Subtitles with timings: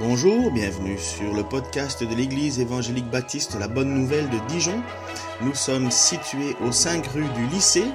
[0.00, 4.80] Bonjour, bienvenue sur le podcast de l'Église évangélique baptiste La Bonne Nouvelle de Dijon.
[5.40, 7.86] Nous sommes situés aux 5 rues du lycée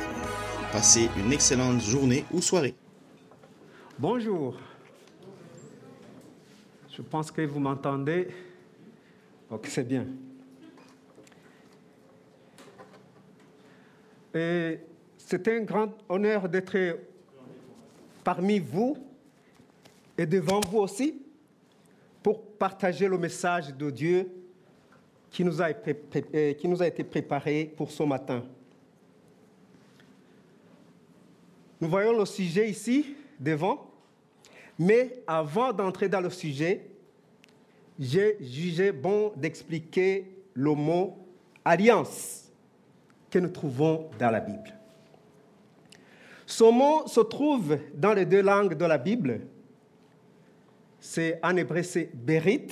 [0.70, 2.76] Passez une excellente journée ou soirée.
[3.98, 4.54] Bonjour.
[6.96, 8.28] Je pense que vous m'entendez.
[9.50, 10.06] Ok, c'est bien.
[14.34, 14.78] Et
[15.16, 16.98] c'est un grand honneur d'être
[18.22, 18.98] parmi vous
[20.18, 21.22] et devant vous aussi
[22.22, 24.28] pour partager le message de Dieu
[25.30, 28.44] qui nous a, qui nous a été préparé pour ce matin.
[31.80, 33.90] Nous voyons le sujet ici devant,
[34.78, 36.87] mais avant d'entrer dans le sujet,
[37.98, 41.18] j'ai jugé bon d'expliquer le mot
[41.64, 42.50] alliance
[43.30, 44.74] que nous trouvons dans la Bible.
[46.46, 49.40] Ce mot se trouve dans les deux langues de la Bible.
[51.00, 52.68] C'est en hébreu, c'est Berit,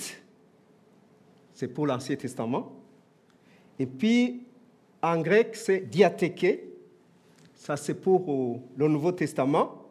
[1.53, 2.73] c'est pour l'Ancien Testament.
[3.77, 4.43] Et puis
[5.01, 6.63] en grec, c'est diatheke,
[7.53, 9.83] ça c'est pour le Nouveau Testament.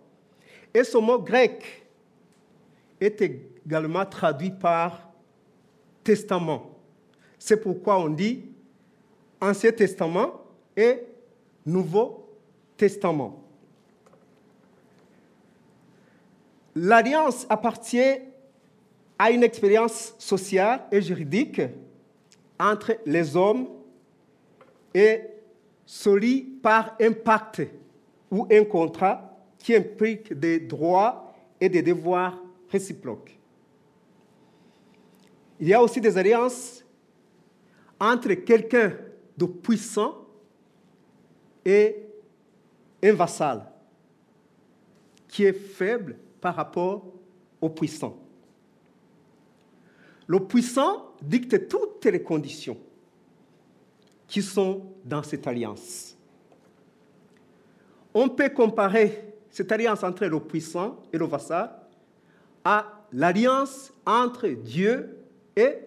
[0.74, 1.86] Et ce mot grec
[3.00, 5.05] est également traduit par
[7.38, 8.44] C'est pourquoi on dit
[9.40, 10.40] Ancien Testament
[10.76, 11.00] et
[11.64, 12.28] Nouveau
[12.76, 13.42] Testament.
[16.74, 18.18] L'alliance appartient
[19.18, 21.62] à une expérience sociale et juridique
[22.60, 23.68] entre les hommes
[24.94, 25.22] et
[25.86, 27.62] se par un pacte
[28.30, 32.38] ou un contrat qui implique des droits et des devoirs
[32.70, 33.38] réciproques.
[35.60, 36.84] Il y a aussi des alliances
[37.98, 38.92] entre quelqu'un
[39.36, 40.26] de puissant
[41.64, 41.96] et
[43.02, 43.66] un vassal
[45.28, 47.04] qui est faible par rapport
[47.60, 48.16] au puissant.
[50.26, 52.78] Le puissant dicte toutes les conditions
[54.26, 56.16] qui sont dans cette alliance.
[58.12, 61.70] On peut comparer cette alliance entre le puissant et le vassal
[62.64, 65.16] à l'alliance entre Dieu
[65.56, 65.78] et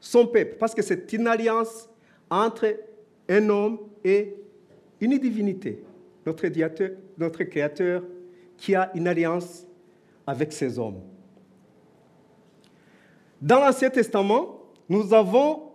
[0.00, 1.88] son peuple, parce que c'est une alliance
[2.28, 2.66] entre
[3.28, 4.34] un homme et
[5.00, 5.82] une divinité,
[6.26, 6.46] notre,
[7.16, 8.02] notre Créateur,
[8.56, 9.66] qui a une alliance
[10.26, 11.00] avec ses hommes.
[13.40, 15.70] Dans l'Ancien Testament, nous avons,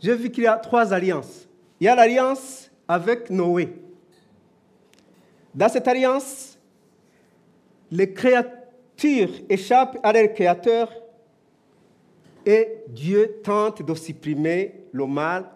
[0.00, 1.48] j'ai vu qu'il y a trois alliances.
[1.80, 3.74] Il y a l'alliance avec Noé.
[5.54, 6.58] Dans cette alliance,
[7.90, 8.12] les
[9.02, 10.92] créateurs échappe à leur créateur
[12.46, 15.46] et Dieu tente de supprimer le mal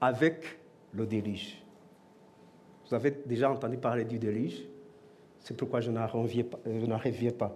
[0.00, 0.58] avec
[0.92, 1.62] le déluge.
[2.86, 4.62] Vous avez déjà entendu parler du déluge,
[5.40, 7.52] c'est pourquoi je n'en reviens pas.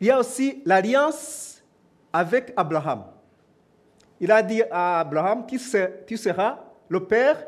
[0.00, 1.62] Il y a aussi l'alliance
[2.12, 3.04] avec Abraham.
[4.20, 6.58] Il a dit à Abraham, tu seras
[6.88, 7.46] le père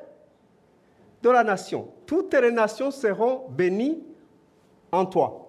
[1.23, 1.89] de la nation.
[2.07, 4.03] Toutes les nations seront bénies
[4.91, 5.48] en toi.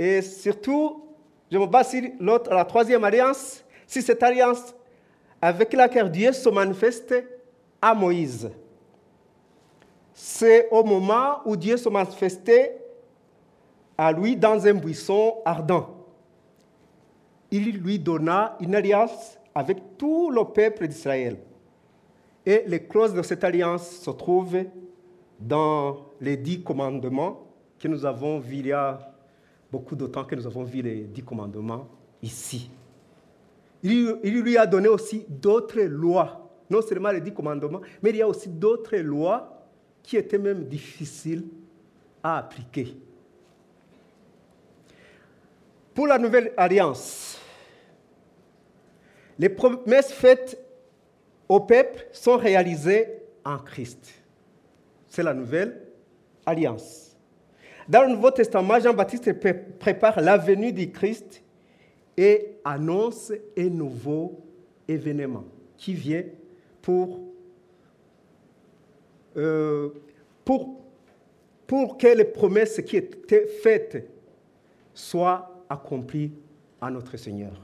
[0.00, 1.04] Et surtout,
[1.52, 2.00] je me base sur
[2.50, 4.74] la troisième alliance, si cette alliance
[5.42, 7.14] avec laquelle Dieu se manifeste
[7.82, 8.50] à Moïse.
[10.14, 12.80] C'est au moment où Dieu se manifestait
[13.98, 15.90] à lui dans un buisson ardent.
[17.50, 21.36] Il lui donna une alliance avec tout le peuple d'Israël.
[22.46, 24.64] Et les clauses de cette alliance se trouvent
[25.38, 27.42] dans les dix commandements
[27.78, 29.10] que nous avons vus il y a
[29.70, 31.88] beaucoup temps que nous avons vu les dix commandements
[32.22, 32.70] ici.
[33.82, 38.22] Il, lui a donné aussi d'autres lois, non seulement les dix commandements, mais il y
[38.22, 39.66] a aussi d'autres lois
[40.02, 41.44] qui étaient même difficiles
[42.22, 42.96] à appliquer.
[45.94, 47.38] Pour la nouvelle alliance,
[49.38, 50.58] les promesses faites
[51.48, 53.08] au peuple sont réalisées
[53.44, 54.12] en Christ.
[55.08, 55.80] C'est la nouvelle
[56.46, 57.09] alliance.
[57.90, 59.32] Dans le Nouveau Testament, Jean-Baptiste
[59.80, 61.42] prépare la venue du Christ
[62.16, 64.40] et annonce un nouveau
[64.86, 65.42] événement
[65.76, 66.22] qui vient
[66.80, 67.18] pour,
[69.36, 69.88] euh,
[70.44, 74.08] pour que les promesses qui étaient faites
[74.94, 76.30] soient accomplies
[76.80, 77.60] à notre Seigneur.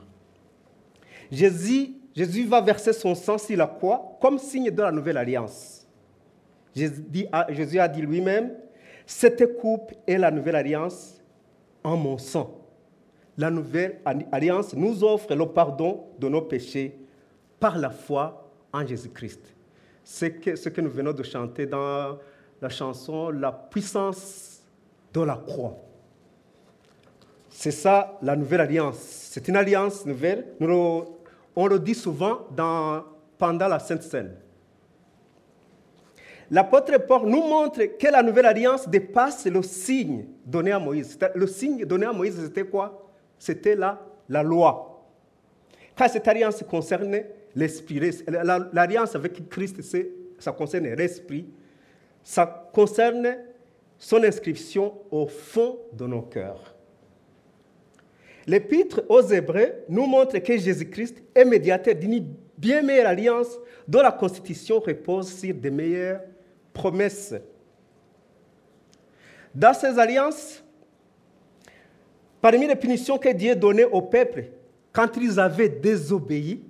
[1.30, 5.86] Jésus, Jésus va verser son sang sur la croix comme signe de la nouvelle alliance.
[6.74, 8.50] Jésus a dit lui-même,
[9.06, 11.22] cette coupe est la nouvelle alliance
[11.84, 12.62] en mon sang.
[13.38, 14.00] la nouvelle
[14.32, 16.98] alliance nous offre le pardon de nos péchés
[17.60, 19.54] par la foi en Jésus-Christ.
[20.02, 22.18] C'est ce que nous venons de chanter dans
[22.60, 24.62] la chanson La puissance
[25.12, 25.76] de la croix.
[27.48, 28.98] C'est ça la nouvelle alliance.
[28.98, 30.46] C'est une alliance nouvelle.
[30.60, 32.46] on le dit souvent
[33.38, 34.34] pendant la Sainte Seine.
[36.50, 41.18] L'apôtre Paul nous montre que la nouvelle alliance dépasse le signe donné à Moïse.
[41.34, 43.10] Le signe donné à Moïse, c'était quoi?
[43.38, 45.04] C'était la, la loi.
[45.96, 48.00] Car cette alliance concernait l'esprit.
[48.72, 49.80] L'alliance avec Christ,
[50.38, 51.46] ça concerne l'esprit.
[52.22, 53.38] Ça concerne
[53.98, 56.74] son inscription au fond de nos cœurs.
[58.46, 62.24] L'épître aux Hébreux nous montre que Jésus-Christ est médiateur d'une
[62.56, 63.58] bien meilleure alliance
[63.88, 66.20] dont la constitution repose sur des meilleures
[66.76, 67.34] promesses.
[69.54, 70.62] Dans ces alliances,
[72.40, 74.44] parmi les punitions que Dieu donnait au peuple
[74.92, 76.62] quand ils avaient désobéi,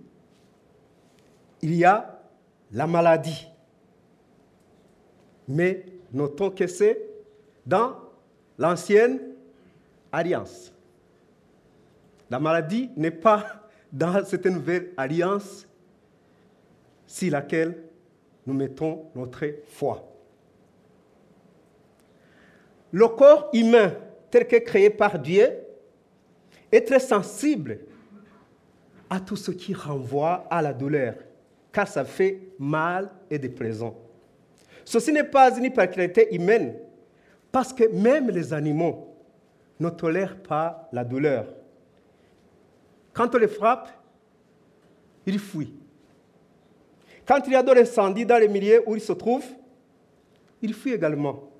[1.60, 2.20] il y a
[2.72, 3.48] la maladie.
[5.48, 7.00] Mais notons que c'est
[7.64, 7.96] dans
[8.58, 9.20] l'ancienne
[10.12, 10.72] alliance.
[12.30, 15.66] La maladie n'est pas dans cette nouvelle alliance
[17.06, 17.85] si laquelle
[18.46, 20.08] nous mettons notre foi.
[22.92, 23.92] Le corps humain
[24.30, 25.50] tel que créé par Dieu
[26.70, 27.80] est très sensible
[29.10, 31.14] à tout ce qui renvoie à la douleur,
[31.72, 33.96] car ça fait mal et déplaisant.
[34.84, 36.76] Ceci n'est pas une particularité humaine,
[37.50, 39.16] parce que même les animaux
[39.78, 41.46] ne tolèrent pas la douleur.
[43.12, 43.90] Quand on les frappe,
[45.24, 45.74] ils fuient.
[47.26, 49.48] Quand il y a de l'incendie dans les milieux où ils se trouvent,
[50.62, 51.50] ils fuient également.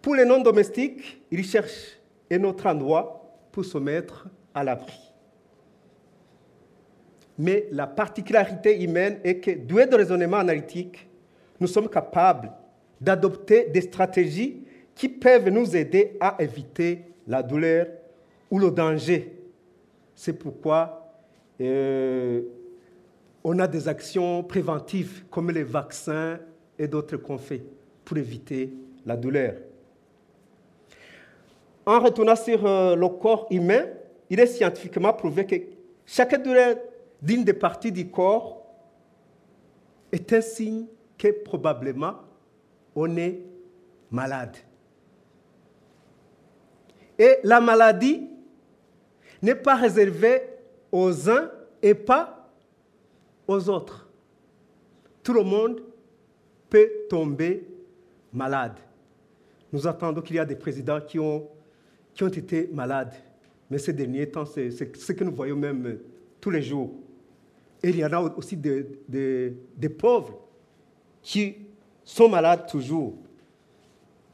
[0.00, 1.98] Pour les non-domestiques, ils cherchent
[2.30, 4.98] un autre endroit pour se mettre à l'abri.
[7.38, 11.08] Mais la particularité humaine est que, doués de raisonnement analytique,
[11.58, 12.52] nous sommes capables
[13.00, 17.86] d'adopter des stratégies qui peuvent nous aider à éviter la douleur
[18.50, 19.40] ou le danger
[20.20, 21.14] c'est pourquoi
[21.62, 22.42] euh,
[23.42, 26.38] on a des actions préventives comme les vaccins
[26.78, 27.62] et d'autres qu'on fait
[28.04, 28.72] pour éviter
[29.06, 29.54] la douleur.
[31.86, 33.86] En retournant sur euh, le corps humain,
[34.28, 35.56] il est scientifiquement prouvé que
[36.06, 36.76] chaque douleur
[37.20, 38.62] d'une des parties du corps
[40.12, 40.86] est un signe
[41.16, 42.14] que probablement
[42.94, 43.40] on est
[44.10, 44.56] malade.
[47.18, 48.28] Et la maladie
[49.42, 50.42] n'est pas réservé
[50.90, 51.50] aux uns
[51.82, 52.39] et pas
[53.50, 54.08] aux autres.
[55.22, 55.82] Tout le monde
[56.68, 57.66] peut tomber
[58.32, 58.78] malade.
[59.72, 61.48] Nous attendons qu'il y a des présidents qui ont,
[62.20, 63.14] été malades.
[63.70, 65.98] Mais ces derniers temps, c'est ce que nous voyons même
[66.40, 66.92] tous les jours.
[67.82, 70.38] Il y en a aussi des, des pauvres
[71.22, 71.56] qui
[72.04, 73.14] sont malades toujours.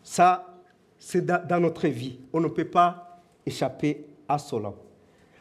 [0.03, 0.63] Ça,
[0.99, 2.19] c'est dans notre vie.
[2.33, 4.73] On ne peut pas échapper à cela.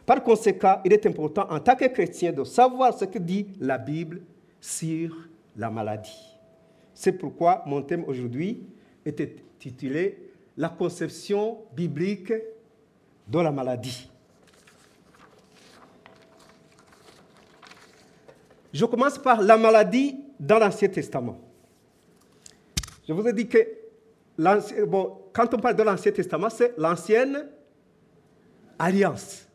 [0.06, 3.78] Par conséquent, il est important en tant que chrétien de savoir ce que dit la
[3.78, 4.22] Bible
[4.62, 5.16] sur
[5.58, 6.38] la maladie.
[6.94, 8.64] C'est pourquoi mon thème aujourd'hui
[9.06, 12.32] était titulé La conception biblique
[13.28, 14.10] de la maladie.
[18.72, 21.40] Je commence par la maladie dans l'Ancien Testament.
[23.08, 23.58] Je vous ai dit que
[24.38, 27.48] quand on parle de l'Ancien Testament, c'est l'ancienne
[28.78, 29.48] alliance.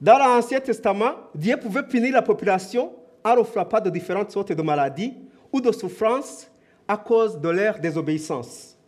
[0.00, 2.92] Dans l'Ancien Testament, Dieu pouvait punir la population
[3.22, 5.14] en le frappant de différentes sortes de maladies
[5.52, 6.50] ou de souffrances
[6.88, 8.78] à cause de leur désobéissance.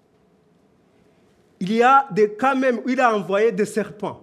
[1.61, 4.21] Il y a des cas même où il a envoyé des serpents.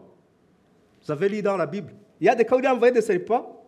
[1.06, 1.94] Vous avez lu dans la Bible.
[2.20, 3.64] Il y a des cas où il a envoyé des serpents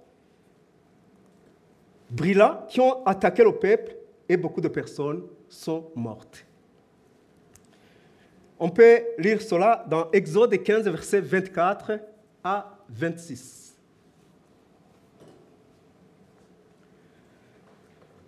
[2.09, 3.95] brillants qui ont attaqué le peuple
[4.27, 6.45] et beaucoup de personnes sont mortes.
[8.59, 11.99] On peut lire cela dans Exode 15, verset 24
[12.43, 13.75] à 26.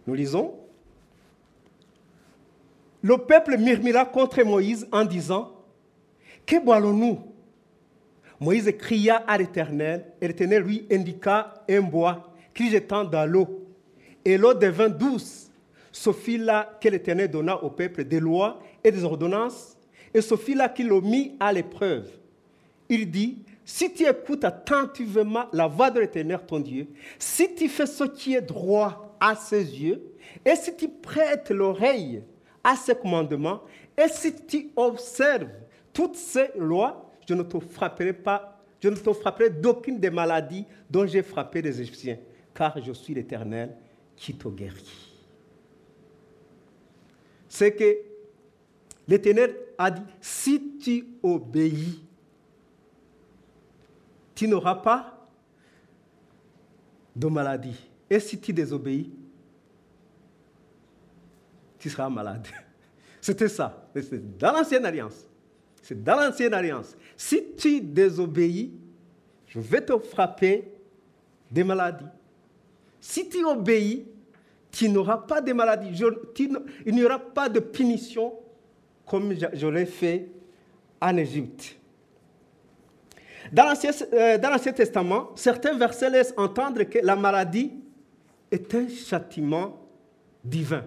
[0.08, 0.56] Nous lisons.
[3.02, 5.52] Le peuple murmura contre Moïse en disant,
[6.46, 7.20] Que boirons-nous?
[8.40, 13.68] Moïse cria à l'Éternel, et l'Éternel lui indiqua un bois qu'il jetant dans l'eau.
[14.26, 15.50] Et l'eau devint douce.
[15.92, 19.78] Ce fil-là que l'Éternel donna au peuple des lois et des ordonnances,
[20.14, 22.10] et ce fil-là qu'il le mit à l'épreuve.
[22.90, 27.86] Il dit, si tu écoutes attentivement la voix de l'Éternel, ton Dieu, si tu fais
[27.86, 30.02] ce qui est droit à ses yeux,
[30.46, 32.24] et si tu prêtes l'oreille
[32.64, 33.62] à ses commandements,
[33.98, 35.50] et si tu observes
[35.94, 40.66] toutes ces lois, je ne te frapperai pas, je ne te frapperai d'aucune des maladies
[40.90, 42.18] dont j'ai frappé les Égyptiens,
[42.54, 43.78] car je suis l'Éternel
[44.16, 45.10] qui te guérit.
[47.48, 47.98] C'est que
[49.08, 52.03] l'Éternel a dit, si tu obéis,
[54.44, 55.26] tu n'auras pas
[57.16, 57.80] de maladie.
[58.10, 59.10] Et si tu désobéis,
[61.80, 62.46] tu seras malade.
[63.22, 63.88] C'était ça.
[63.96, 65.26] C'est dans l'ancienne alliance.
[65.82, 66.98] C'est dans l'ancienne alliance.
[67.16, 68.74] Si tu désobéis,
[69.48, 70.74] je vais te frapper
[71.50, 72.12] des maladies.
[73.00, 74.06] Si tu obéis,
[74.72, 75.98] tu n'auras pas de maladies.
[76.86, 78.34] il n'y aura pas de punition
[79.06, 80.28] comme je, l'ai fait
[81.00, 81.78] en Égypte.
[83.52, 87.72] Euh, dans l'Ancien Testament, certains versets laissent entendre que la maladie
[88.52, 89.80] est un châtiment
[90.44, 90.86] divin.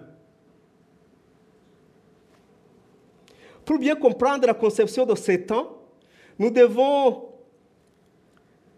[3.65, 5.77] Pour bien comprendre la conception de ces temps,
[6.39, 7.25] nous devons,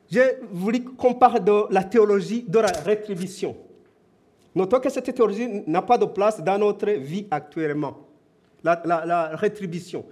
[0.09, 3.55] j'ai voulu qu'on parle de la théologie de la rétribution.
[4.55, 7.97] Notons que cette théologie n'a pas de place dans notre vie actuellement.
[8.63, 10.05] La, la rétribution.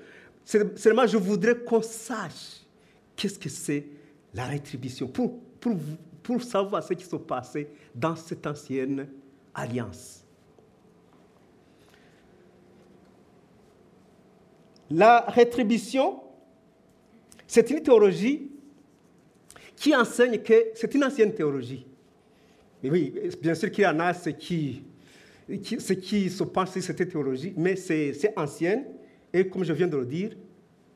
[0.46, 2.67] Seulement, je voudrais qu'on sache
[3.18, 3.86] qu'est-ce que c'est
[4.34, 5.76] la rétribution pour, pour,
[6.24, 9.08] pour savoir ce qui se passait dans cette ancienne
[9.54, 10.24] alliance?
[14.90, 16.22] La rétribution,
[17.46, 18.52] c'est une théologie
[19.76, 21.86] qui enseigne que c'est une ancienne théologie.
[22.82, 24.84] Mais oui, bien sûr qu'il y en a ceux qui,
[25.62, 28.86] qui, se pensent sur cette théologie, mais c'est ancienne
[29.34, 30.32] et comme je viens de le dire,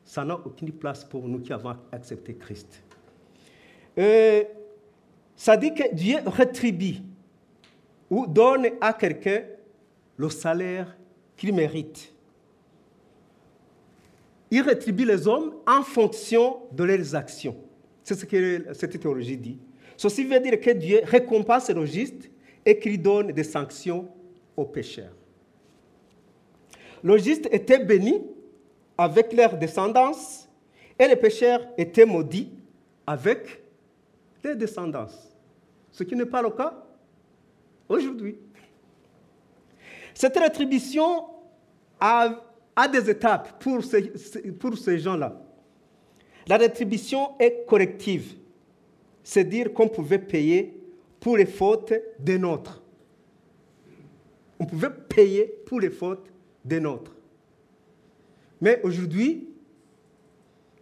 [0.04, 2.82] ça n'a aucune place pour nous qui avons accepté Christ.
[3.98, 4.44] Euh,
[5.36, 6.96] ça dit que Dieu rétribue
[8.10, 9.42] ou donne à quelqu'un
[10.16, 10.96] le salaire
[11.36, 12.12] qu'il mérite
[14.52, 17.56] il rétribue les hommes en fonction de leurs actions.
[18.04, 19.58] C'est ce que cette théologie dit.
[19.96, 22.30] Ceci veut dire que Dieu récompense le juste
[22.66, 24.08] et qu'il donne des sanctions
[24.54, 25.16] aux pécheurs.
[27.02, 28.20] Le juste était béni
[28.96, 30.48] avec leur descendance
[30.98, 32.52] et les pécheurs étaient maudits
[33.06, 33.62] avec
[34.44, 35.34] leur descendance.
[35.90, 36.74] Ce qui n'est pas le cas
[37.88, 38.38] aujourd'hui.
[40.14, 41.26] Cette rétribution
[42.00, 45.40] a des étapes pour ces, gens-là.
[46.46, 48.34] La rétribution est corrective,
[49.22, 50.80] c'est dire qu'on pouvait payer
[51.20, 52.82] pour les fautes des nôtres.
[54.58, 56.26] On pouvait payer pour les fautes
[56.64, 57.14] des nôtres.
[58.62, 59.48] Mais aujourd'hui,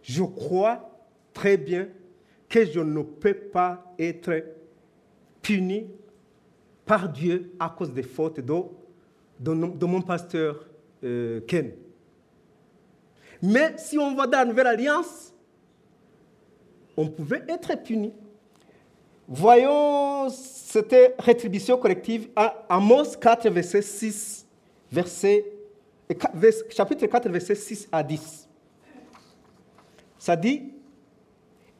[0.03, 1.87] je crois très bien
[2.47, 4.31] que je ne peux pas être
[5.41, 5.87] puni
[6.85, 8.53] par Dieu à cause des fautes de,
[9.39, 10.67] de mon pasteur
[11.03, 11.71] euh, Ken.
[13.41, 15.33] Mais si on va dans la nouvelle alliance,
[16.95, 18.13] on pouvait être puni.
[19.27, 24.45] Voyons cette rétribution collective à Amos 4, verset 6,
[24.91, 25.60] verset,
[26.69, 28.47] chapitre 4, verset 6 à 10.
[30.17, 30.71] Ça dit,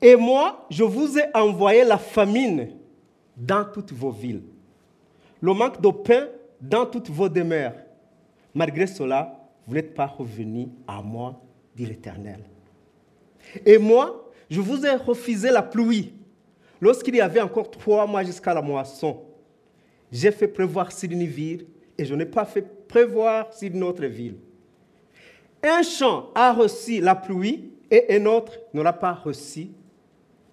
[0.02, 2.70] Et moi, je vous ai envoyé la famine
[3.38, 4.44] dans toutes vos villes,
[5.42, 6.28] le manque de pain
[6.60, 7.74] dans toutes vos demeures
[8.54, 11.42] Malgré cela, vous n'êtes pas revenu à moi,
[11.76, 12.42] dit l'Éternel.
[13.66, 16.14] Et moi, je vous ai refusé la pluie
[16.82, 19.22] lorsqu'il y avait encore trois mois jusqu'à la moisson.
[20.12, 24.36] J'ai fait prévoir sur et je n'ai pas fait prévoir sur une autre ville.
[25.64, 29.70] Un champ a reçu la pluie et un autre ne l'a pas reçu,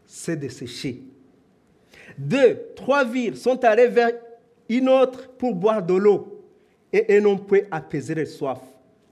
[0.07, 1.03] c'est desséché.
[2.17, 4.13] Deux, trois villes sont allées vers
[4.69, 6.45] une autre pour boire de l'eau
[6.93, 8.61] et un homme peut apaiser les soif.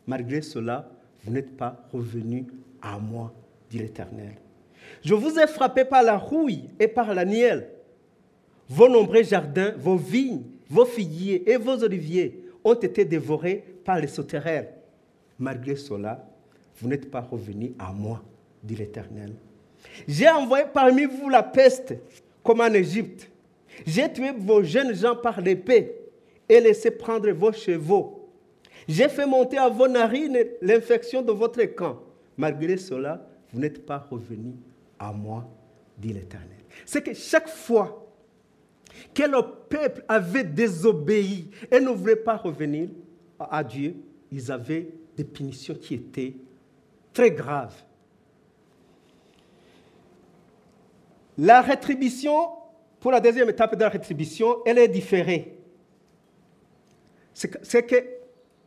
[0.07, 0.89] Malgré cela,
[1.25, 2.47] vous n'êtes pas revenu
[2.81, 3.33] à moi,
[3.69, 4.37] dit l'Éternel.
[5.03, 7.71] Je vous ai frappé par la rouille et par la nielle.
[8.69, 14.09] Vos nombreux jardins, vos vignes, vos figuiers et vos oliviers ont été dévorés par les
[14.09, 14.73] sauterelles.
[15.39, 16.27] Malgré cela,
[16.79, 18.23] vous n'êtes pas revenu à moi,
[18.63, 19.33] dit l'Éternel.
[20.09, 21.95] J'ai envoyé parmi vous la peste,
[22.43, 23.31] comme en Égypte.
[23.87, 25.95] J'ai tué vos jeunes gens par l'épée
[26.49, 28.29] et laissez prendre vos chevaux.
[28.89, 32.01] J'ai fait monter à vos narines l'infection de votre camp.
[32.37, 34.55] Malgré cela, vous n'êtes pas revenu
[34.99, 35.49] à moi,
[35.97, 36.51] dit l'Éternel.
[36.85, 38.06] C'est que chaque fois
[39.15, 42.89] que le peuple avait désobéi et ne voulait pas revenir
[43.39, 43.97] à Dieu,
[44.31, 46.35] ils avaient des punitions qui étaient
[47.13, 47.83] très graves.
[51.39, 52.49] La rétribution,
[53.01, 55.57] pour la deuxième étape de la rétribution, elle est différée
[57.63, 57.97] c'est que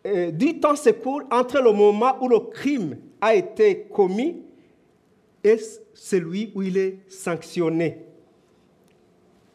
[0.06, 4.44] euh, du temps s'écoule entre le moment où le crime a été commis
[5.44, 8.06] est celui où il est sanctionné.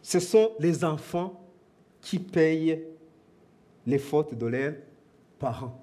[0.05, 1.41] Ce sont les enfants
[2.03, 2.85] qui payent
[3.87, 4.75] les fautes de leurs
[5.39, 5.81] parents.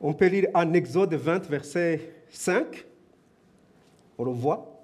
[0.00, 2.86] On peut lire en Exode 20, verset 5.
[4.16, 4.82] On le voit.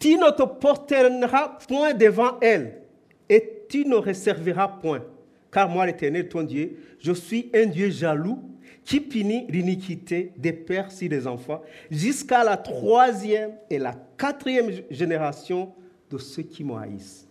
[0.00, 2.82] Tu ne te porteras point devant elle,
[3.28, 5.04] et tu ne réserveras point.
[5.52, 8.42] Car moi, l'Éternel, ton Dieu, je suis un Dieu jaloux
[8.84, 15.72] qui punit l'iniquité des pères sur les enfants, jusqu'à la troisième et la quatrième génération
[16.10, 17.26] de ceux qui m'haïssent.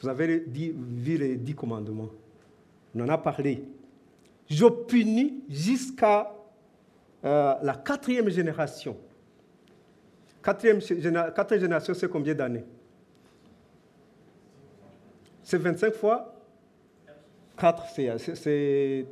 [0.00, 2.10] Vous avez vu les dix commandements.
[2.94, 3.64] On en a parlé.
[4.50, 6.34] Je punis jusqu'à
[7.24, 8.96] euh, la quatrième génération.
[10.42, 12.64] Quatrième génération, c'est combien d'années?
[15.42, 16.31] C'est 25 fois
[17.62, 17.84] 4,
[18.34, 19.06] c'est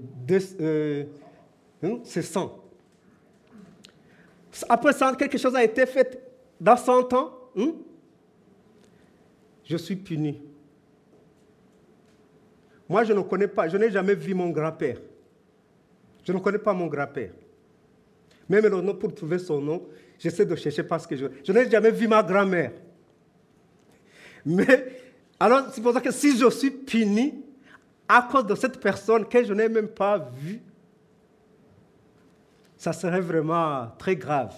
[0.60, 1.04] euh,
[1.84, 2.64] hein, 100.
[4.68, 6.20] Après ça, quelque chose a été fait
[6.60, 7.30] dans 100 ans.
[7.56, 7.74] Hein?
[9.62, 10.42] Je suis puni.
[12.88, 15.00] Moi, je ne connais pas, je n'ai jamais vu mon grand-père.
[16.24, 17.30] Je ne connais pas mon grand-père.
[18.48, 19.86] Même le nom, pour trouver son nom,
[20.18, 22.72] j'essaie de chercher parce que je, je n'ai jamais vu ma grand-mère.
[24.44, 24.66] Mais,
[25.38, 27.44] alors, c'est pour ça que si je suis puni
[28.12, 30.60] à cause de cette personne que je n'ai même pas vue,
[32.76, 34.52] ça serait vraiment très grave.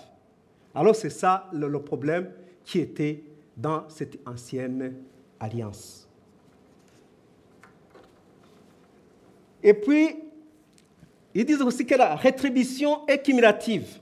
[0.74, 2.30] Alors, c'est ça le, problème
[2.64, 3.22] qui était
[3.54, 4.94] dans cette ancienne
[5.38, 6.08] alliance.
[9.62, 10.16] Et puis,
[11.34, 13.98] ils disent aussi que la rétribution est cumulative.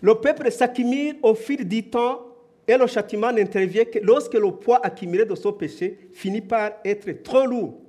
[0.00, 2.27] Le peuple s'accumule au fil du temps
[2.68, 7.10] et le châtiment n'intervient que lorsque le poids accumulé de son péché finit par être
[7.22, 7.80] trop lourd.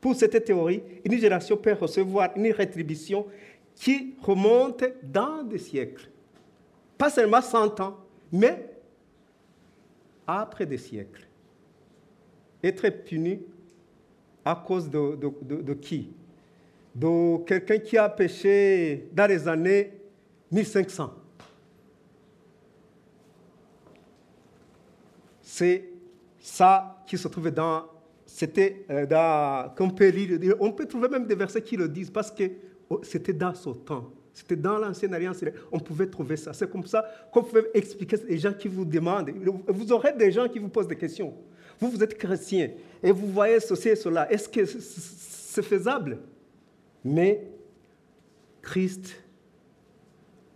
[0.00, 3.26] Pour cette théorie, une génération peut recevoir une rétribution
[3.74, 6.08] qui remonte dans des siècles.
[6.96, 7.96] Pas seulement 100 ans,
[8.30, 8.70] mais
[10.24, 11.26] après des siècles.
[12.62, 13.40] Être puni
[14.44, 16.12] à cause de, de qui?
[16.94, 19.92] De quelqu'un qui a péché dans les années
[20.52, 21.12] 1500.
[25.58, 25.88] C'est
[26.38, 27.82] ça qui se trouvait dans.
[28.24, 29.74] C'était euh, dans.
[29.80, 32.44] On peut, lire, on peut trouver même des versets qui le disent parce que
[32.88, 34.08] oh, c'était dans ce temps.
[34.32, 35.42] C'était dans l'ancienne alliance.
[35.72, 36.52] On pouvait trouver ça.
[36.52, 39.32] C'est comme ça qu'on pouvait expliquer les gens qui vous demandent.
[39.66, 41.34] Vous aurez des gens qui vous posent des questions.
[41.80, 42.70] Vous, vous êtes chrétien
[43.02, 44.30] et vous voyez ceci et cela.
[44.30, 46.20] Est-ce que c'est faisable?
[47.04, 47.48] Mais
[48.62, 49.12] Christ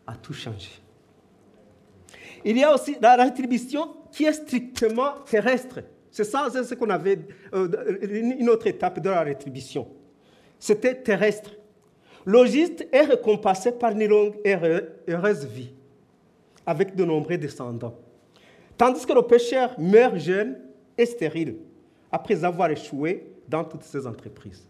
[0.07, 0.71] a tout changé.
[2.45, 5.81] Il y a aussi la rétribution qui est strictement terrestre.
[6.11, 7.19] C'est ça, c'est ce qu'on avait,
[7.55, 7.69] euh,
[8.03, 9.89] une autre étape de la rétribution.
[10.59, 11.51] C'était terrestre.
[12.25, 14.55] Logiste est récompensé par une longue et
[15.09, 15.73] heureuse vie,
[16.65, 17.99] avec de nombreux descendants.
[18.77, 20.59] Tandis que le pécheur meurt jeune
[20.97, 21.57] et stérile,
[22.11, 24.67] après avoir échoué dans toutes ses entreprises.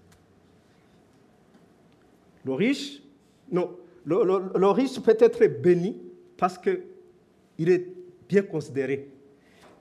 [2.44, 3.02] Le riche,
[3.50, 5.96] non, le, riche peut être béni
[6.36, 7.86] parce qu'il est
[8.28, 9.08] bien considéré.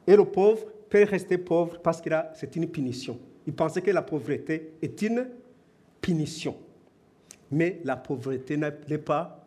[0.07, 3.19] Et le pauvre peut rester pauvre parce que c'est une punition.
[3.47, 5.27] Il pensait que la pauvreté est une
[5.99, 6.55] punition.
[7.49, 9.45] Mais la pauvreté n'est pas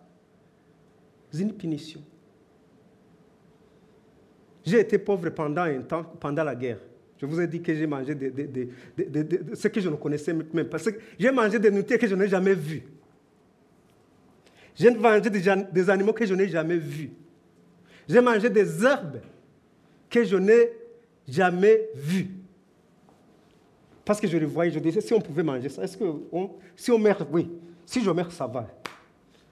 [1.33, 2.01] une punition.
[4.65, 6.79] J'ai été pauvre pendant un temps, pendant la guerre.
[7.19, 8.69] Je vous ai dit que j'ai mangé de,
[9.55, 10.79] ce que je ne connaissais même pas.
[11.19, 12.83] J'ai mangé des nourritures que je n'ai jamais vues.
[14.75, 17.11] J'ai mangé des animaux que je n'ai jamais vus.
[18.09, 19.21] J'ai mangé des herbes
[20.15, 20.71] que je n'ai
[21.27, 22.31] jamais vues.
[24.05, 26.05] Parce que je les voyais, je disais, si on pouvait manger ça, est-ce que
[26.77, 27.51] si on meurt, oui,
[27.85, 28.69] si je meurs, ça va.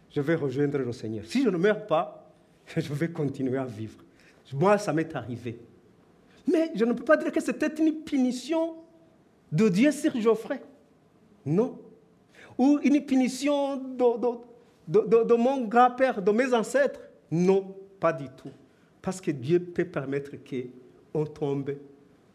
[0.09, 1.25] Je vais rejoindre le Seigneur.
[1.27, 2.33] Si je ne meurs pas,
[2.77, 3.98] je vais continuer à vivre.
[4.53, 5.59] Moi, ça m'est arrivé.
[6.46, 8.77] Mais je ne peux pas dire que c'était une punition
[9.51, 10.62] de Dieu sur Geoffrey.
[11.44, 11.77] Non.
[12.57, 18.51] Ou une punition de, de, mon grand-père, de mes ancêtres Non, pas du tout.
[19.03, 21.75] Parce que Dieu peut permettre qu'on tombe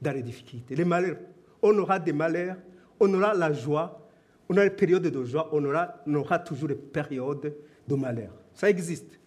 [0.02, 0.76] dans les difficultés.
[0.76, 1.18] Les malheurs,
[1.62, 2.58] on aura des malheurs,
[3.00, 4.06] on aura la joie,
[4.50, 7.56] on aura des périodes de joie, on aura, on aura toujours des périodes
[7.88, 8.32] de malheur.
[8.54, 9.18] Ça existe.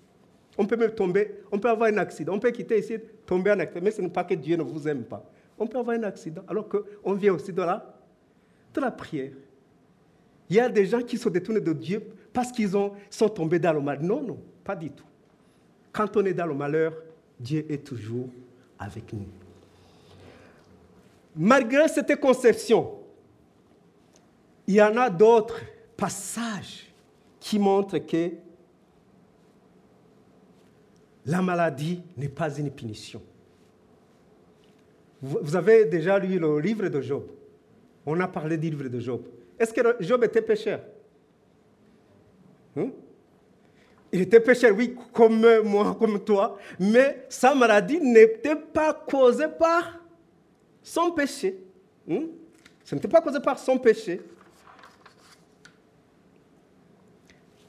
[0.58, 3.58] On peut même tomber, on peut avoir un accident, on peut quitter ici, tomber en
[3.58, 5.24] accident, mais ce n'est pas que Dieu ne vous aime pas.
[5.58, 7.94] On peut avoir un accident, alors qu'on vient aussi de la,
[8.74, 9.32] de la prière.
[10.48, 13.72] Il y a des gens qui se détournent de Dieu parce qu'ils sont tombés dans
[13.72, 14.00] le mal.
[14.02, 15.04] Non, non, pas du tout.
[15.92, 16.92] Quand on est dans le malheur,
[17.40, 18.28] Dieu est toujours
[18.78, 19.26] avec nous.
[21.34, 22.98] Malgré cette conception,
[24.66, 25.60] il y en a d'autres
[25.96, 26.92] passages
[27.40, 28.30] qui montre que
[31.24, 33.22] la maladie n'est pas une punition.
[35.22, 37.24] Vous avez déjà lu le livre de Job.
[38.04, 39.22] On a parlé du livre de Job.
[39.58, 40.80] Est-ce que Job était pécheur?
[42.76, 42.90] Hein?
[44.12, 50.00] Il était pécheur, oui, comme moi, comme toi, mais sa maladie n'était pas causée par
[50.82, 51.56] son péché.
[52.10, 52.24] Hein?
[52.84, 54.20] Ce n'était pas causé par son péché.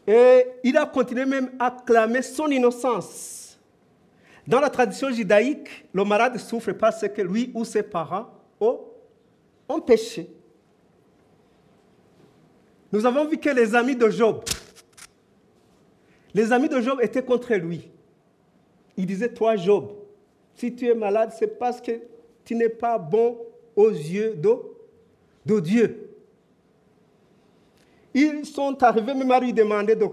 [0.08, 3.60] Et il a continué même à clamer son innocence.
[4.47, 8.80] Dans la tradition judaïque, le malade souffre parce que lui ou ses parents ont,
[9.86, 10.30] péché.
[12.91, 14.43] Nous avons vu que les amis de Job,
[16.34, 17.89] les amis de Job étaient contre lui.
[18.98, 19.91] Ils disaient, toi Job,
[20.56, 21.91] si tu es malade, c'est parce que
[22.44, 23.38] tu n'es pas bon
[23.76, 26.10] aux yeux de, Dieu.
[28.13, 30.06] Ils sont arrivés même à lui demander de,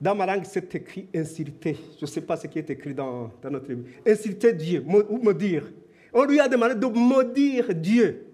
[0.00, 1.76] dans ma langue, c'est écrit insulter.
[1.98, 3.88] Je ne sais pas ce qui est écrit dans, notre Bible.
[4.06, 5.70] Insulter Dieu, ou maudire.
[6.12, 8.26] On lui a demandé de maudire Dieu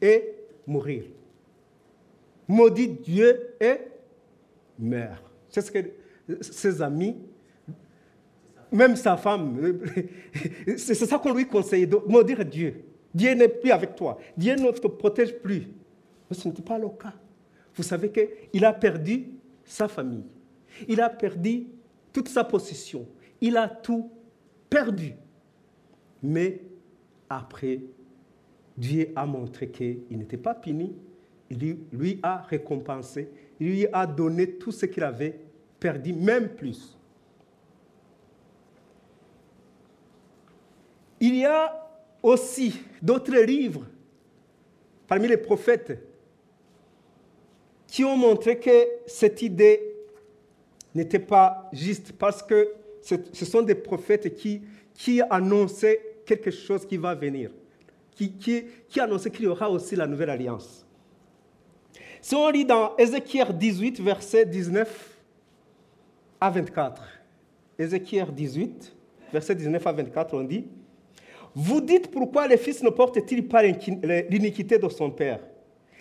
[0.00, 0.34] et
[0.66, 1.04] mourir.
[2.48, 3.76] Maudit Dieu et
[4.80, 5.22] meurt.
[5.48, 5.78] C'est ce que
[6.40, 7.16] ses amis,
[8.72, 9.58] même sa femme,
[10.76, 12.84] c'est ça qu'on lui conseille, de maudire Dieu.
[13.12, 14.18] Dieu n'est plus avec toi.
[14.36, 15.66] Dieu ne te protège plus.
[16.28, 17.14] Mais ce n'était pas le cas.
[17.74, 19.26] Vous savez qu'il a perdu
[19.64, 20.24] sa famille.
[20.88, 21.66] Il a perdu
[22.12, 23.06] toute sa possession.
[23.40, 24.10] Il a tout
[24.68, 25.14] perdu.
[26.22, 26.60] Mais
[27.28, 27.80] après,
[28.76, 30.94] Dieu a montré qu'il n'était pas puni.
[31.50, 33.28] Il lui a récompensé.
[33.60, 35.38] Il lui a donné tout ce qu'il avait
[35.78, 36.96] perdu, même plus.
[41.20, 41.88] Il y a
[42.22, 43.84] aussi d'autres livres
[45.06, 45.98] parmi les prophètes
[47.86, 49.94] qui ont montré que cette idée
[50.94, 54.62] n'était pas juste parce que ce sont des prophètes qui,
[55.28, 57.50] annonçaient quelque chose qui va venir,
[58.14, 60.86] qui annonçaient qu'il y aura aussi la nouvelle alliance.
[62.20, 65.18] Si on lit dans Ézéchiel 18, versets 19
[66.40, 67.02] à 24,
[67.78, 68.94] Ézéchiel 18,
[69.32, 70.66] versets 19 à 24, on dit,
[71.54, 75.40] Vous dites pourquoi le fils ne porte-t-il pas l'iniquité de son père?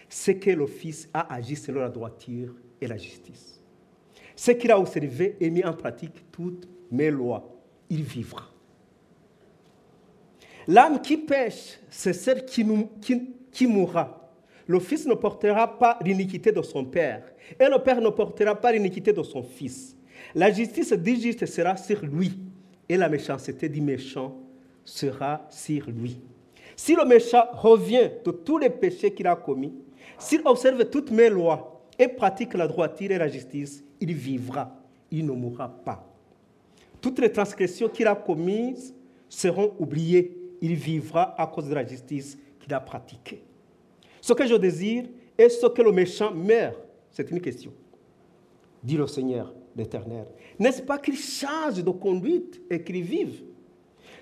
[0.08, 3.60] C'est que le fils a agi selon la droiture et la justice
[4.40, 7.44] ce qu'il a observé et mis en pratique toutes mes lois.
[7.90, 8.48] Il vivra.
[10.66, 14.29] L'âme qui pêche, c'est celle qui mourra.
[14.70, 17.24] Le fils ne portera pas l'iniquité de son père,
[17.60, 19.98] et le père ne portera pas l'iniquité de son fils.
[20.36, 22.38] La justice du sera sur lui,
[22.88, 24.38] et la méchanceté du méchant
[24.86, 26.22] sera sur lui.
[26.76, 29.74] Si le méchant revient de tous les péchés qu'il a commis,
[30.20, 34.72] s'il observe toutes mes lois et pratique la droiture et la justice, il vivra,
[35.10, 36.08] il ne mourra pas.
[37.02, 38.94] Toutes les transgressions qu'il a commises
[39.30, 40.38] seront oubliées.
[40.62, 43.49] Il vivra à cause de la justice qu'il a pratiquée.
[44.30, 46.78] Ce que je désire est ce que le méchant meurt.
[47.10, 47.74] C'est une question.
[48.84, 50.28] Dit le Seigneur l'Éternel.
[50.60, 53.42] N'est-ce pas qu'il change de conduite et qu'il vive?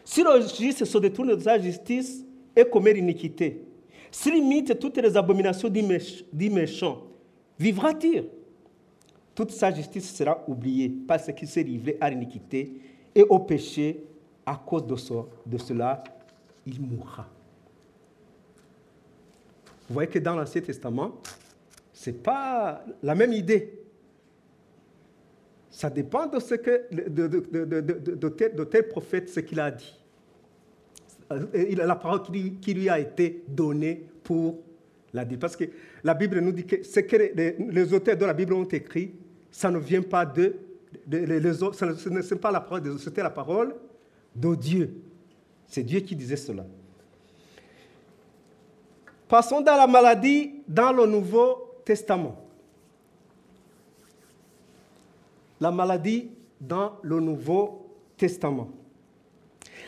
[0.06, 2.24] Si le juste se détourne de sa justice
[2.56, 3.65] et commet l'iniquité,
[4.10, 7.04] s'il imite toutes les abominations du méchant,
[7.60, 8.30] vivra-t-il?
[9.36, 12.72] Toute sa justice sera oubliée parce qu'il s'est livré à l'iniquité
[13.13, 14.06] et au péché.
[14.46, 16.02] À cause de cela,
[16.65, 17.28] il mourra.
[19.88, 21.21] Vous voyez que dans l'Ancien Testament,
[21.93, 23.80] ce n'est pas la même idée.
[25.69, 26.88] Ça dépend de ce que
[28.65, 29.93] tel, prophète, ce qu'il a dit.
[31.30, 32.21] La parole
[32.62, 34.60] qui lui a été donnée pour
[35.13, 35.39] la dire.
[35.39, 35.65] Parce que
[36.04, 37.15] la Bible nous dit que ce que
[37.71, 39.13] les auteurs de la Bible ont écrit,
[39.52, 40.56] ça ne vient pas de,
[41.08, 43.76] les ce n'est pas la parole des autres, c'était la parole
[44.36, 45.02] de Dieu.
[45.67, 46.65] C'est Dieu qui disait cela.
[49.28, 52.36] Passons dans la maladie dans le Nouveau Testament.
[55.60, 56.30] La maladie
[56.62, 57.86] dans le Nouveau
[58.16, 58.70] Testament.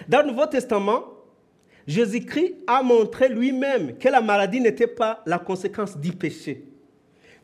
[0.07, 1.05] Dans le Nouveau Testament,
[1.87, 6.65] Jésus-Christ a montré lui-même que la maladie n'était pas la conséquence du péché.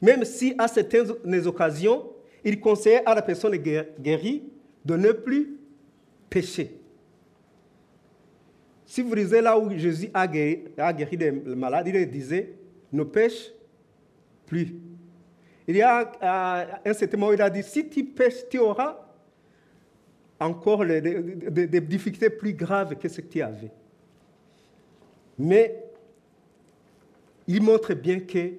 [0.02, 2.12] Même si à certaines occasions,
[2.44, 4.44] il conseillait à la personne guérie
[4.84, 5.58] de ne plus
[6.30, 6.80] pécher.
[8.86, 12.54] Si vous lisez là où Jésus a guéri, a guéri les malades, il disait
[12.94, 13.52] ne pêche
[14.46, 14.76] plus.
[15.68, 19.00] Il y a un certain moment, il a dit si tu pêches, tu auras
[20.40, 23.72] encore des difficultés plus graves que ce que tu avais.
[25.38, 25.84] Mais
[27.48, 28.54] il montre bien que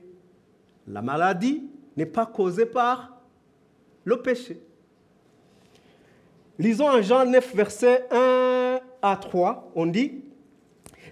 [0.88, 1.62] la maladie
[1.96, 3.20] n'est pas causé par
[4.04, 4.60] le péché.
[6.58, 8.65] Lisons en Jean 9, verset 1
[9.10, 10.22] à 3, on dit,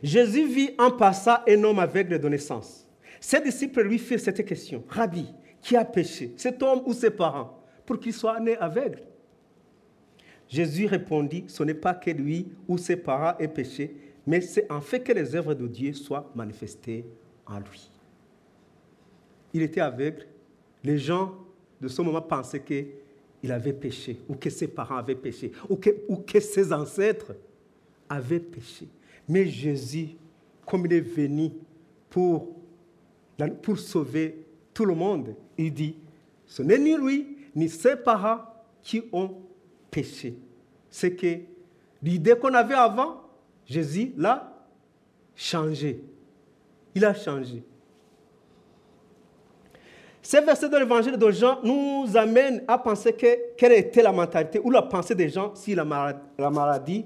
[0.03, 2.87] Jésus vit en passant un homme aveugle de naissance.
[3.21, 5.27] Ses disciples lui firent cette question, Rabbi,
[5.61, 9.03] qui a péché, cet homme ou ses parents, pour qu'il soit né aveugle
[10.49, 14.81] Jésus répondit, ce n'est pas que lui ou ses parents aient péché, mais c'est en
[14.81, 17.05] fait que les œuvres de Dieu soient manifestées
[17.47, 17.91] en lui.
[19.53, 20.27] Il était aveugle.
[20.83, 21.35] Les gens
[21.81, 25.91] de ce moment pensaient qu'il avait péché, ou que ses parents avaient péché, ou que,
[26.09, 27.35] ou que ses ancêtres
[28.09, 28.89] avaient péché.
[29.29, 30.11] Mais Jésus,
[30.67, 31.51] comme il est venu
[32.11, 32.49] pour,
[33.63, 35.97] pour sauver tout le monde, il dit,
[36.47, 38.41] ce n'est ni lui, ni ses parents
[38.83, 39.35] qui ont
[39.91, 40.37] péché.
[40.91, 41.39] C'est que
[42.03, 43.23] l'idée qu'on avait avant,
[43.67, 44.53] Jésus l'a
[45.35, 46.03] changé.
[46.95, 47.63] Il a changé.
[50.23, 54.59] Ces versets de l'évangile de Jean nous amènent à penser que, quelle était la mentalité
[54.59, 55.53] ou la pensée des gens
[55.85, 57.05] maladie, la maladie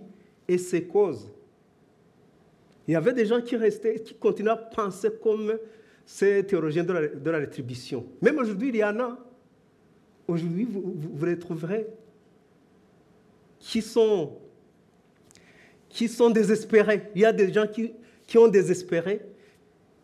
[0.48, 1.30] et ses causes.
[2.88, 5.58] Il y avait des gens qui restaient, qui continuaient à penser comme
[6.06, 8.06] ces théologiens de la, rétribution.
[8.22, 9.18] Même aujourd'hui, il y en a.
[10.26, 11.86] Aujourd'hui, vous, vous, les trouverez
[13.58, 14.38] qui sont,
[15.88, 17.10] qui sont désespérés.
[17.14, 17.92] Il y a des gens qui,
[18.26, 19.20] qui ont désespéré,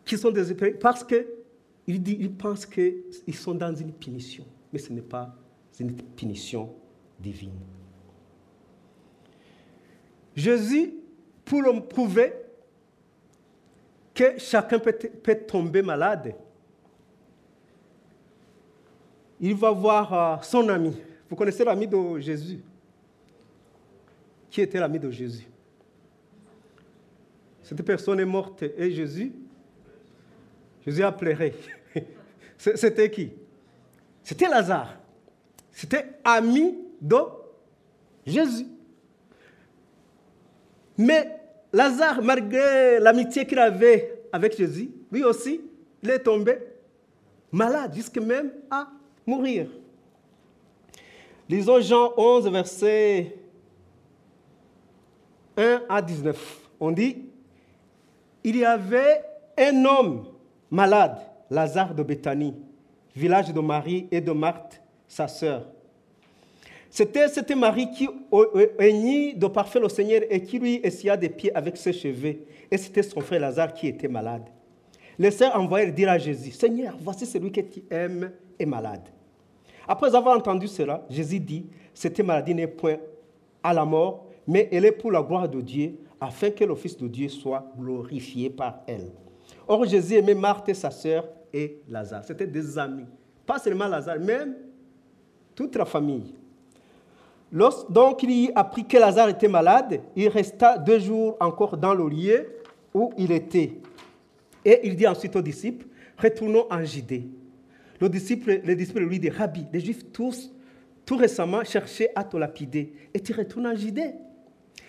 [0.03, 1.25] qui sont désespérés parce qu'ils
[1.87, 4.45] ils pensent qu'ils sont dans une punition.
[4.71, 5.35] Mais ce n'est pas
[5.79, 6.69] une punition
[7.19, 7.51] divine.
[10.35, 10.93] Jésus,
[11.43, 12.33] pour le prouver
[14.13, 16.35] que chacun peut, peut tomber malade,
[19.39, 20.95] il va voir euh, son ami.
[21.29, 22.59] Vous connaissez l'ami de Jésus?
[24.49, 25.47] Qui était l'ami de Jésus?
[27.61, 29.33] Cette personne est morte et Jésus
[30.85, 31.53] Jésus a pleuré.
[32.57, 33.31] C'était qui?
[34.23, 34.95] C'était Lazare.
[35.71, 37.17] C'était ami de
[38.25, 38.67] Jésus.
[40.97, 41.39] Mais
[41.73, 45.61] Lazare, malgré l'amitié qu'il avait avec Jésus, lui aussi,
[46.01, 46.57] il est tombé
[47.51, 48.87] malade, jusqu'à même à
[49.25, 49.67] mourir.
[51.47, 53.35] Lisons Jean 11, verset
[55.57, 56.59] 1 à 19.
[56.79, 57.25] On dit,
[58.43, 59.23] il y avait
[59.57, 60.25] un homme
[60.69, 61.17] malade,
[61.49, 62.55] Lazare de Béthanie,
[63.15, 65.65] village de Marie et de Marthe, sa sœur.
[66.95, 68.07] C'était, Marie qui
[68.79, 72.37] aignit de parfait le Seigneur et qui lui essaya des pieds avec ses cheveux.
[72.71, 74.43] Et c'était son frère Lazare qui était malade.
[75.19, 79.09] Les sœurs envoyèrent dire à Jésus, Seigneur, voici celui que tu aimes est malade.
[79.85, 82.95] Après avoir entendu cela, Jésus dit, cette maladie n'est point
[83.61, 86.95] à la mort, mais elle est pour la gloire de Dieu, afin que le Fils
[86.95, 89.11] de Dieu soit glorifié par elle.
[89.67, 92.23] Or, Jésus aimait Marthe sa sœur et Lazare.
[92.23, 93.07] C'était des amis.
[93.45, 94.55] Pas seulement Lazare, même
[95.53, 96.33] toute la famille
[97.89, 102.47] donc il apprit que Lazare était malade, il resta deux jours encore dans le lieu
[102.93, 103.77] où il était.
[104.65, 105.85] Et il dit ensuite aux disciples,
[106.17, 107.27] retournons en Judée.
[108.01, 108.59] Le disciple,
[108.99, 110.51] lui dit, Rabbi, les Juifs tous,
[111.05, 114.15] tout récemment cherchaient à te lapider, et tu retournes en Judée.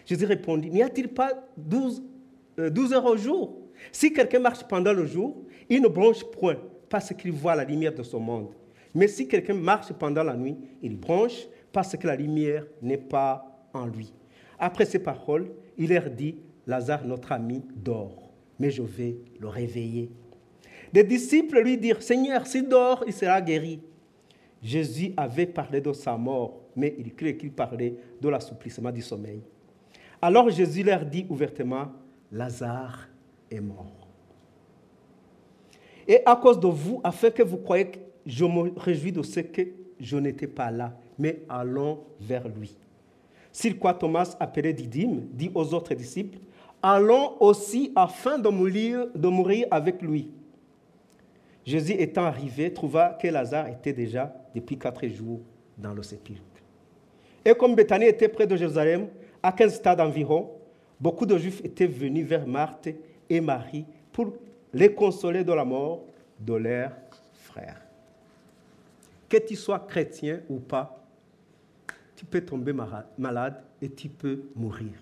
[0.05, 2.03] Jésus répondit, n'y a-t-il pas 12,
[2.59, 3.59] euh, heures au jour?
[3.93, 6.57] Si quelqu'un marche pendant le jour, il ne bronche point,
[6.89, 8.49] parce qu'il voit la lumière de ce monde.
[8.95, 11.47] Mais si quelqu'un marche pendant la nuit, il bronche
[11.77, 14.11] parce que la lumière n'est pas en lui.
[14.59, 16.37] Après ces paroles, il leur dit,
[16.67, 20.11] Lazare, notre ami, dort, mais je vais le réveiller.
[20.91, 23.83] Les disciples lui dirent, Seigneur, s'il dort, il sera guéri.
[24.63, 29.43] Jésus avait parlé de sa mort, mais il crut qu'il parlait de l'assouplissement du sommeil.
[30.23, 31.93] Alors Jésus leur dit ouvertement,
[32.33, 33.07] Lazare
[33.51, 34.09] est mort.
[36.09, 39.41] Et à cause de vous, afin que vous croyez que je me réjouis de ce
[39.41, 39.61] que
[40.01, 42.77] je n'étais pas là, mais allons vers lui.
[43.53, 46.39] S'il quoi Thomas, appelé Didyme, dit aux autres disciples,
[46.83, 50.31] allons aussi afin de mourir, de mourir avec lui.
[51.65, 55.41] Jésus étant arrivé, trouva que Lazare était déjà depuis quatre jours
[55.77, 56.43] dans le sépulcre.
[57.45, 59.09] Et comme Bethanie était près de Jérusalem,
[59.43, 60.51] à 15 stades environ,
[61.01, 62.89] beaucoup de Juifs étaient venus vers Marthe
[63.29, 64.33] et Marie pour
[64.73, 66.05] les consoler de la mort
[66.39, 66.93] de leurs
[67.33, 67.81] frères.
[69.29, 71.06] Que tu sois chrétien ou pas,
[72.17, 72.73] tu peux tomber
[73.19, 74.95] malade et tu peux mourir.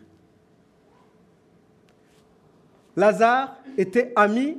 [2.96, 4.59] Lazare était ami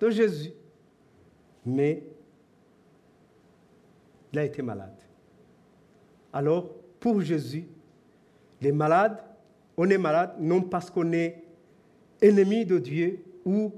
[0.00, 0.52] de Jésus,
[1.66, 2.02] mais
[4.32, 4.96] il a été malade.
[6.32, 7.66] Alors, pour Jésus,
[8.60, 9.22] les malades,
[9.76, 11.42] on est malade non parce qu'on est
[12.20, 13.72] ennemi de Dieu ou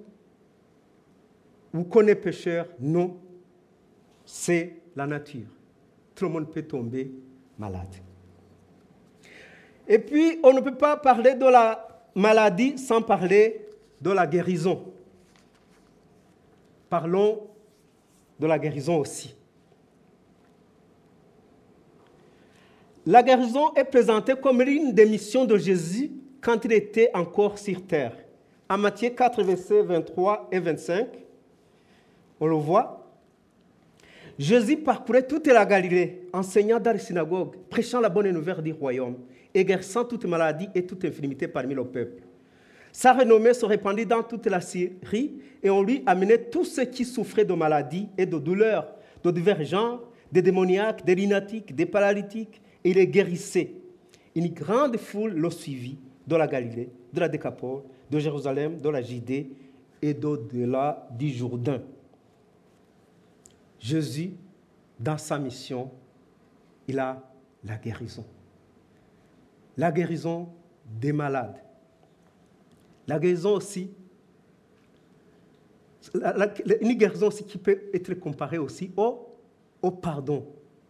[1.72, 2.68] ou qu'on est pécheur.
[2.78, 3.16] Non,
[4.24, 5.48] c'est la nature.
[6.14, 7.10] Tout le monde peut tomber
[7.58, 7.94] malade.
[9.86, 13.66] Et puis, on ne peut pas parler de la maladie sans parler
[14.00, 14.84] de la guérison.
[16.88, 17.48] Parlons
[18.38, 19.34] de la guérison aussi.
[23.06, 27.84] La guérison est présentée comme l'une des missions de Jésus quand il était encore sur
[27.86, 28.16] terre.
[28.68, 31.06] En Matthieu 4, versets 23 et 25,
[32.40, 33.03] on le voit.
[34.38, 39.16] Jésus parcourait toute la Galilée, enseignant dans les synagogues, prêchant la bonne nouvelle du royaume,
[39.54, 42.22] exerçant toute maladie et toute infirmité parmi le peuple.
[42.90, 47.04] Sa renommée se répandit dans toute la Syrie et on lui amenait tous ceux qui
[47.04, 48.88] souffraient de maladies et de douleurs,
[49.22, 53.72] de divers genres, des démoniaques, des lunatiques, des paralytiques, et il les guérissait.
[54.34, 59.00] Une grande foule le suivit de la Galilée, de la Décapole, de Jérusalem, de la
[59.00, 59.50] Judée
[60.02, 61.80] et d'au-delà du Jourdain.
[63.84, 64.32] Jésus,
[64.98, 65.90] dans sa mission,
[66.88, 67.22] il a
[67.62, 68.24] la guérison.
[69.76, 70.48] La guérison
[70.86, 71.62] des malades.
[73.06, 73.90] La guérison aussi,
[76.14, 80.46] une guérison aussi qui peut être comparée aussi au, pardon,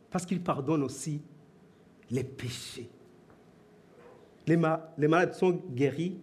[0.08, 1.20] parce qu'il pardonne aussi
[2.12, 2.88] les péchés.
[4.46, 4.56] Les,
[4.98, 6.20] les malades sont guéris,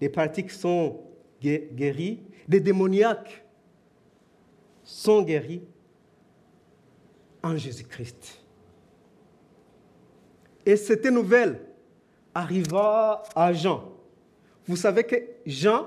[0.00, 1.00] les pratiques sont
[1.40, 3.44] guéris, les démoniaques
[4.82, 5.62] sont guéris
[7.42, 8.40] en Jésus-Christ.
[10.64, 11.60] Et cette nouvelle
[12.34, 13.92] arriva à Jean.
[14.66, 15.86] Vous savez que Jean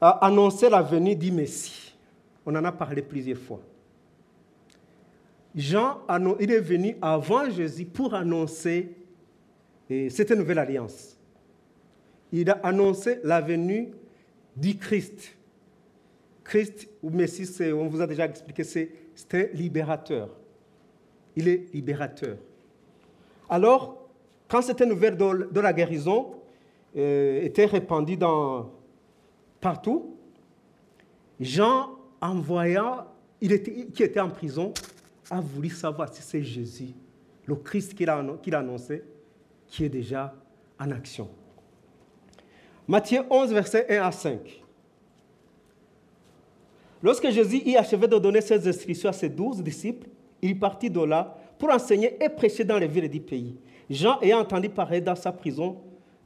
[0.00, 1.94] a annoncé la venue du Messie.
[2.44, 3.60] On en a parlé plusieurs fois.
[5.54, 6.02] Jean
[6.38, 8.94] il est venu avant Jésus pour annoncer
[9.88, 11.16] cette nouvelle alliance.
[12.32, 13.92] Il a annoncé la venue
[14.56, 15.35] du Christ.
[16.46, 20.30] Christ ou Messie, on vous a déjà expliqué, c'est un libérateur.
[21.34, 22.36] Il est libérateur.
[23.50, 24.08] Alors,
[24.48, 26.34] quand cette nouvelle de, la guérison
[26.96, 28.16] euh, était répandue
[29.60, 30.16] partout,
[31.40, 34.72] Jean, envoya, il était, qui était en prison,
[35.30, 36.94] a voulu savoir si c'est Jésus,
[37.44, 39.02] le Christ qu'il a, a annoncé,
[39.66, 40.32] qui est déjà
[40.78, 41.28] en action.
[42.86, 44.62] Matthieu 11, verset 1 à 5.
[47.06, 50.08] Lorsque Jésus y achevait de donner ses instructions à ses douze disciples,
[50.42, 53.54] il partit de là pour enseigner et prêcher dans les villes du pays.
[53.88, 55.76] Jean, ayant entendu parler dans sa prison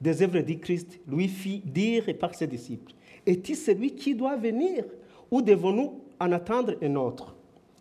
[0.00, 2.94] des œuvres du Christ, lui fit dire par ses disciples,
[3.26, 4.84] Est-il celui qui doit venir
[5.30, 7.36] ou devons-nous en attendre un autre?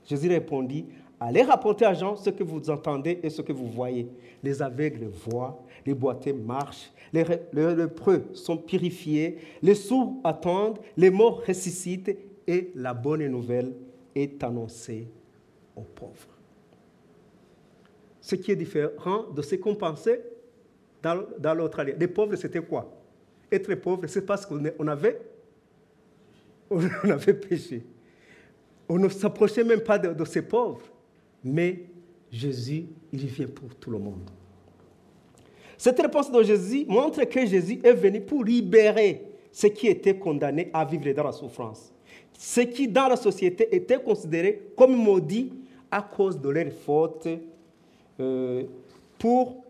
[0.06, 0.84] Jésus répondit,
[1.22, 4.10] Allez rapporter à Jean ce que vous entendez et ce que vous voyez.
[4.44, 11.42] Les aveugles voient, les boiteux marchent, les, lépreux sont purifiés, les sourds attendent, les morts
[11.48, 12.12] ressuscitent
[12.50, 13.76] et la bonne nouvelle
[14.16, 15.08] est annoncée
[15.76, 16.36] aux pauvres.
[18.20, 20.24] Ce qui est différent de ce qu'on pensait
[21.04, 22.00] dans, dans l'autre alliance.
[22.00, 22.92] Les pauvres, c'était quoi?
[23.52, 25.22] Être pauvre, c'est parce qu'on avait,
[26.72, 27.84] on avait péché.
[28.90, 30.82] On ne s'approchait même pas de, de ces pauvres.
[31.44, 31.84] Mais
[32.32, 34.28] Jésus, il vient pour tout le monde.
[35.78, 40.72] Cette réponse de Jésus montre que Jésus est venu pour libérer ceux qui étaient condamnés
[40.74, 41.94] à vivre dans la souffrance.
[42.42, 45.52] Ceux qui, dans la société, étaient considérés comme maudits
[45.92, 47.28] à cause de leurs fautes.
[48.18, 48.64] Euh,
[49.18, 49.66] pour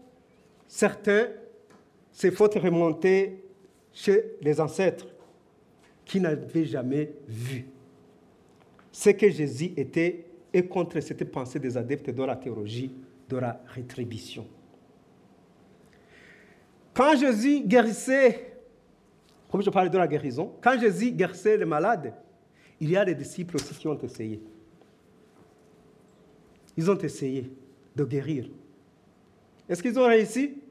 [0.68, 1.30] certains,
[2.12, 3.42] ces fautes remontaient
[3.92, 5.08] chez les ancêtres
[6.06, 7.66] qui n'avaient jamais vu.
[8.92, 12.94] Ce que Jésus était et contre cette pensée des adeptes de la théologie
[13.28, 14.46] de la rétribution.
[16.94, 18.58] Quand Jésus guérissait,
[19.52, 22.14] comme je parlais de la guérison, quand Jésus guérissait les malades,
[22.80, 24.42] il y a des disciples aussi qui ont essayé.
[26.78, 27.52] Ils ont essayé
[27.96, 28.50] de guérir.
[29.68, 30.62] Est-ce qu'ils ont réussi?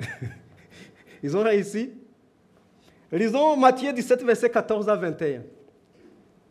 [1.22, 1.92] Ils ont réussi.
[3.12, 5.42] Lisons Matthieu 17, verset 14 à 21.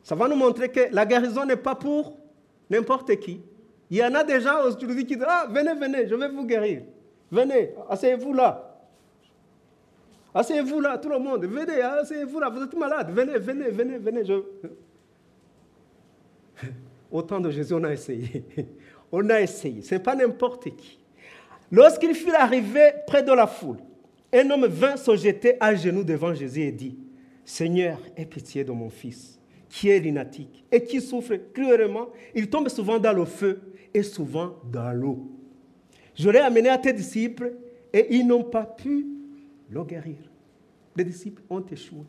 [0.04, 2.18] Ça va nous montrer que la guérison n'est pas pour
[2.70, 3.42] n'importe qui.
[3.90, 6.46] Il y en a des gens aujourd'hui qui disent Ah, venez, venez, je vais vous
[6.46, 6.84] guérir.
[7.32, 8.69] Venez, asseyez-vous là.
[10.34, 11.46] Asseyez-vous là, tout le monde.
[11.46, 13.12] Venez, asseyez-vous là, vous êtes malade.
[13.12, 14.26] Venez, venez, venez, venez.
[14.26, 14.34] Je...
[17.12, 18.44] Au temps de Jésus, on a essayé.
[19.12, 19.82] On a essayé.
[19.82, 21.00] Ce n'est pas n'importe qui.
[21.72, 23.78] Lorsqu'il fut arrivé près de la foule,
[24.32, 26.96] un homme vint se jeter à genoux devant Jésus et dit
[27.44, 32.70] Seigneur, aie pitié de mon fils qui est lunatique et qui souffre cruellement, il tombe
[32.70, 33.62] souvent dans le feu
[33.94, 35.30] et souvent dans l'eau.
[36.16, 37.54] Je l'ai amené à tes disciples
[37.94, 39.06] et ils n'ont pas pu
[39.70, 40.18] le guérir.
[40.96, 42.04] Les disciples ont échoué.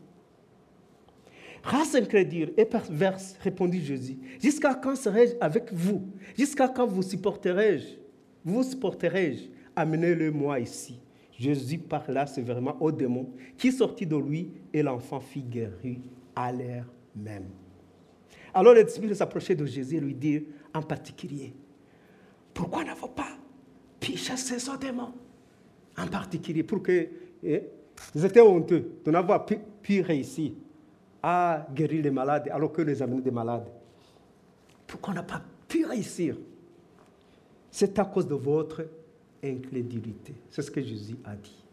[1.63, 4.17] Race incrédule et perverse, répondit Jésus.
[4.41, 6.09] Jusqu'à quand serai-je avec vous?
[6.35, 7.97] Jusqu'à quand vous supporterai-je?
[8.43, 9.43] Vous supporterai-je
[9.75, 10.99] Amenez-le-moi ici.
[11.31, 15.99] Jésus parla sévèrement au démon qui sortit de lui et l'enfant fit guérir
[16.35, 16.85] à l'air
[17.15, 17.49] même.
[18.53, 20.43] Alors les disciples s'approchaient de Jésus et lui dirent
[20.73, 21.53] en particulier,
[22.53, 23.37] pourquoi n'avons pas
[23.99, 25.13] pu chasser ce démon
[25.97, 27.07] En particulier, pour que
[27.43, 27.63] eh,
[28.15, 30.51] ils étaient honteux de n'avoir pu, réussir
[31.21, 33.67] à guérir les malades alors que les amener des malades.
[34.87, 36.37] Pourquoi on n'a pas pu réussir?
[37.69, 38.85] C'est à cause de votre
[39.43, 40.35] incrédulité.
[40.49, 41.63] C'est ce que Jésus a dit.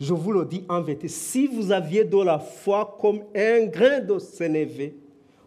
[0.00, 4.00] Je vous le dis en vérité, si vous aviez de la foi comme un grain
[4.00, 4.96] de sénévé,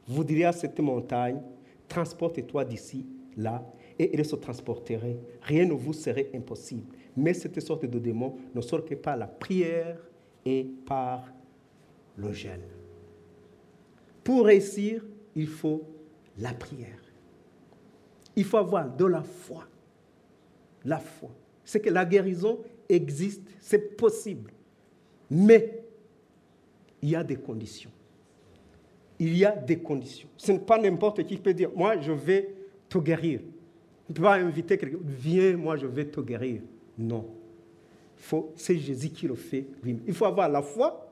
[0.05, 1.41] vous diriez à cette montagne,
[1.87, 3.05] transporte-toi d'ici,
[3.37, 3.63] là,
[3.97, 5.17] et il se transporterait.
[5.41, 6.93] Rien ne vous serait impossible.
[7.15, 9.97] Mais cette sorte de démon ne sort que par la prière
[10.45, 11.25] et par
[12.17, 12.61] le jeûne.
[14.23, 15.03] Pour réussir,
[15.35, 15.83] il faut
[16.37, 16.99] la prière.
[18.35, 19.65] Il faut avoir de la foi.
[20.85, 21.29] La foi.
[21.63, 24.51] C'est que la guérison existe, c'est possible.
[25.29, 25.83] Mais
[27.01, 27.91] il y a des conditions.
[29.19, 30.29] Il y a des conditions.
[30.37, 32.53] Ce n'est pas n'importe qui peut dire, moi je vais
[32.89, 33.41] te guérir.
[34.07, 36.61] Tu ne peux pas inviter quelqu'un, viens, moi je vais te guérir.
[36.97, 37.25] Non.
[38.55, 39.65] C'est Jésus qui le fait.
[39.85, 41.11] Il faut avoir la foi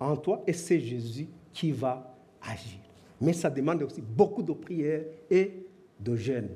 [0.00, 2.80] en toi et c'est Jésus qui va agir.
[3.20, 5.64] Mais ça demande aussi beaucoup de prière et
[6.00, 6.48] de jeûne.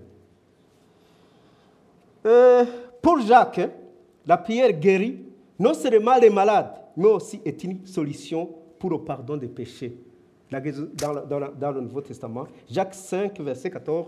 [2.26, 2.64] Euh,
[3.00, 3.70] pour Jacques, hein,
[4.26, 5.20] la prière guérit
[5.58, 8.48] non seulement les malades, mais aussi est une solution
[8.78, 9.96] pour le pardon des péchés.
[10.50, 14.06] Dans, dans, dans le Nouveau Testament, Jacques 5, verset 14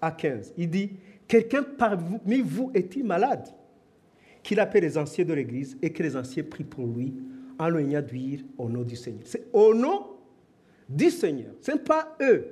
[0.00, 0.90] à 15, il dit,
[1.28, 3.46] quelqu'un parmi vous est-il malade?
[4.42, 7.14] Qu'il appelle les anciens de l'Église et que les anciens prient pour lui
[7.58, 9.22] en le d'huile au nom du Seigneur.
[9.24, 10.06] C'est au nom
[10.88, 11.52] du Seigneur.
[11.60, 12.46] Ce n'est pas eux.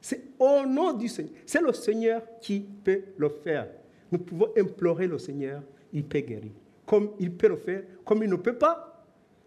[0.00, 1.32] C'est au nom du Seigneur.
[1.46, 3.68] C'est le Seigneur qui peut le faire.
[4.10, 5.62] Nous pouvons implorer le Seigneur,
[5.92, 6.52] il peut guérir.
[6.86, 9.04] Comme il peut le faire, comme il ne peut pas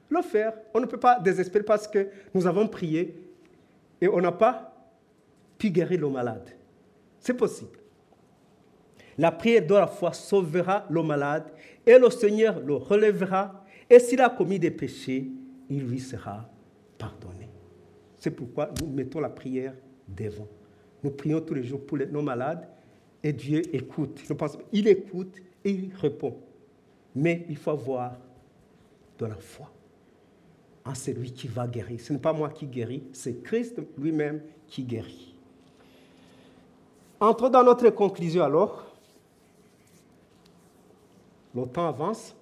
[0.10, 0.54] le faire.
[0.74, 3.16] On ne peut pas désespérer parce que nous avons prié
[4.00, 4.74] et on n'a pas
[5.58, 6.50] pu guérir le malade.
[7.20, 7.81] C'est possible.
[9.18, 11.52] La prière de la foi sauvera le malade
[11.86, 13.66] et le Seigneur le relèvera.
[13.90, 15.30] Et s'il a commis des péchés,
[15.70, 16.50] il lui sera
[16.98, 17.50] pardonné.
[18.18, 19.74] C'est pourquoi nous mettons la prière
[20.08, 20.48] devant.
[21.04, 22.68] Nous prions tous les jours pour nos malades
[23.24, 24.22] et Dieu écoute.
[24.72, 26.38] il écoute et il répond.
[27.16, 28.18] Mais il faut avoir
[29.20, 29.72] de la foi
[30.86, 32.00] en celui qui va guérir.
[32.00, 35.36] Ce n'est pas moi qui guéris, c'est Christ lui-même qui guérit.
[37.20, 38.91] Entrons dans notre conclusion alors.
[41.56, 42.36] Le temps avance.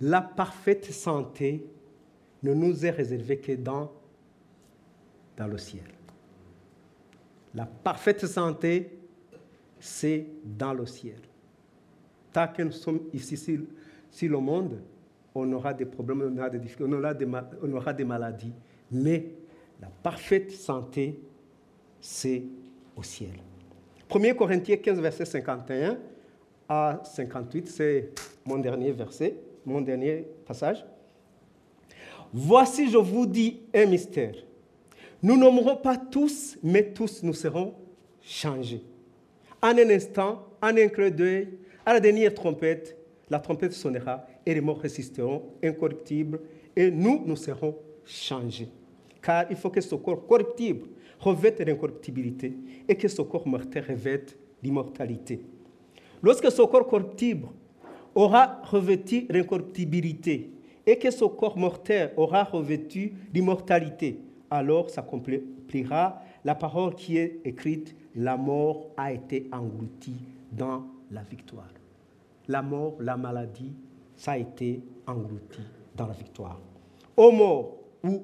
[0.00, 1.66] La parfaite santé
[2.42, 3.92] ne nous est réservée que dans,
[5.38, 5.84] le ciel.
[7.54, 8.98] La parfaite santé,
[9.78, 11.20] c'est dans le ciel.
[12.32, 14.82] Tant que nous sommes ici sur, le monde,
[15.34, 16.92] on aura des problèmes, on aura des difficultés,
[17.62, 18.52] on aura des, maladies.
[18.90, 19.32] Mais
[19.80, 21.18] la parfaite santé,
[22.00, 22.42] c'est
[22.96, 23.36] au ciel.
[24.12, 25.98] 1 Corinthiens 15, verset 51
[26.68, 28.10] à 58, c'est
[28.44, 30.84] mon dernier verset, mon dernier passage.
[32.32, 34.34] Voici, je vous dis un mystère.
[35.22, 37.74] Nous n'aimerons pas tous, mais tous nous serons
[38.22, 38.82] changés.
[39.62, 41.48] En un instant, en un clin d'œil,
[41.84, 42.96] à la dernière trompette,
[43.28, 46.40] la trompette sonnera et les morts résisteront incorruptibles
[46.74, 48.68] et nous, nous serons changés.
[49.22, 50.86] Car il faut que ce corps corruptible
[51.20, 52.56] revête l'incorruptibilité
[52.88, 55.40] et que ce corps mortel revête l'immortalité.
[56.22, 57.48] Lorsque ce corps corruptible
[58.14, 60.50] aura revêtu l'incorruptibilité
[60.86, 64.18] et que ce corps mortel aura revêtu l'immortalité,
[64.50, 70.16] alors s'accomplira la parole qui est écrite, la mort a été engloutie
[70.50, 71.68] dans la victoire.
[72.48, 73.72] La mort, la maladie,
[74.16, 75.60] ça a été englouti
[75.94, 76.60] dans la victoire.
[77.16, 78.22] Ô mort ou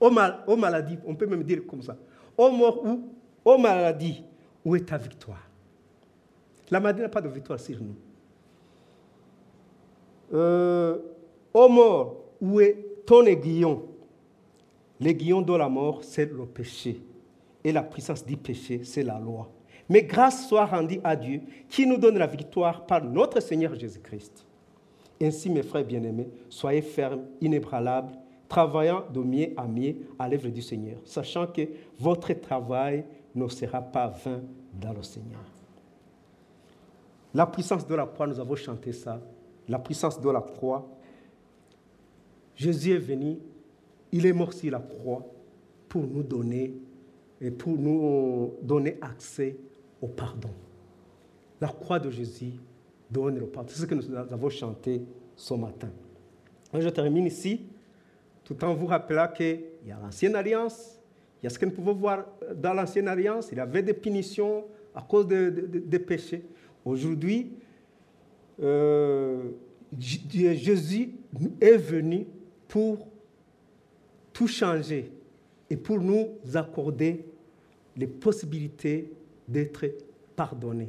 [0.00, 1.96] ô, mal, maladie, on peut même dire comme ça.
[2.36, 3.12] Ô mort ou
[3.44, 4.24] ô maladie,
[4.64, 5.48] où est ta victoire?
[6.70, 7.94] La maladie n'a pas de victoire sur nous.
[10.34, 10.98] Euh,
[11.54, 12.76] ô mort, où est
[13.06, 13.84] ton aiguillon?
[14.98, 17.00] L'aiguillon de la mort, c'est le péché.
[17.62, 19.48] Et la puissance du péché, c'est la loi.
[19.88, 24.44] Mais grâce soit rendue à Dieu qui nous donne la victoire par notre Seigneur Jésus-Christ.
[25.22, 28.12] Ainsi, mes frères bien-aimés, soyez fermes, inébranlables,
[28.48, 31.62] travaillant de mieux à mieux à l'œuvre du Seigneur, sachant que
[31.98, 34.40] votre travail ne sera pas vain
[34.72, 35.40] dans le Seigneur.
[37.34, 39.20] La puissance de la croix, nous avons chanté ça.
[39.68, 40.88] La puissance de la croix,
[42.54, 43.38] Jésus est venu,
[44.12, 45.26] il est mort sur la croix
[45.88, 46.74] pour nous donner
[47.40, 49.56] et pour nous donner accès
[50.00, 50.48] au pardon.
[51.60, 52.52] La croix de Jésus
[53.10, 53.68] donne le pardon.
[53.70, 55.02] C'est ce que nous avons chanté
[55.34, 55.90] ce matin.
[56.72, 57.66] Je termine ici,
[58.46, 61.00] tout en vous rappelant qu'il y a l'ancienne alliance,
[61.42, 62.24] il y a ce que nous pouvons voir
[62.54, 66.44] dans l'ancienne alliance, il y avait des punitions à cause des péchés.
[66.84, 67.52] Aujourd'hui,
[68.62, 69.50] euh,
[69.98, 71.10] Jésus
[71.60, 72.26] est venu
[72.68, 73.08] pour
[74.32, 75.10] tout changer
[75.68, 77.24] et pour nous accorder
[77.96, 79.10] les possibilités
[79.48, 79.86] d'être
[80.36, 80.88] pardonné.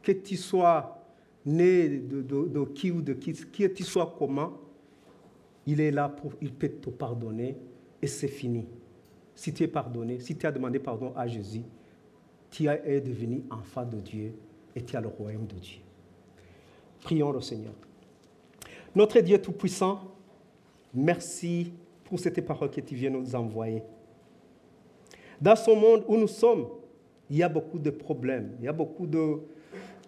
[0.00, 1.04] Que tu sois
[1.44, 4.52] né de, qui ou de qui, que tu sois comment,
[5.68, 7.54] il est là pour, il peut te pardonner
[8.00, 8.66] et c'est fini.
[9.34, 11.62] Si tu es pardonné, si tu as demandé pardon à Jésus,
[12.50, 14.32] tu es devenu enfant de Dieu
[14.74, 15.80] et tu as le royaume de Dieu.
[17.02, 17.74] Prions le Seigneur.
[18.94, 20.00] Notre Dieu Tout-Puissant,
[20.94, 21.70] merci
[22.04, 23.82] pour cette parole que tu viens nous envoyer.
[25.38, 26.66] Dans ce monde où nous sommes,
[27.28, 29.40] il y a beaucoup de problèmes, il y a beaucoup de,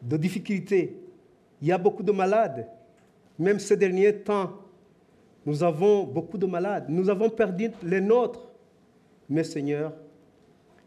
[0.00, 0.96] de difficultés,
[1.60, 2.66] il y a beaucoup de malades.
[3.38, 4.69] Même ces derniers temps,
[5.50, 6.84] nous avons beaucoup de malades.
[6.88, 8.52] Nous avons perdu les nôtres.
[9.28, 9.92] Mais Seigneur,